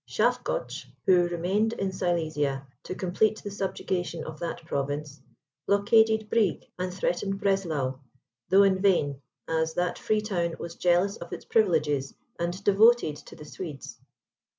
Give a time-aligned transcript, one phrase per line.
[0.09, 5.21] Schafgotsch, who remained in Silesia to complete the subjugation of that province,
[5.67, 7.99] blockaded Brieg, and threatened Breslau,
[8.49, 13.35] though in vain, as that free town was jealous of its privileges, and devoted to
[13.35, 13.99] the Swedes.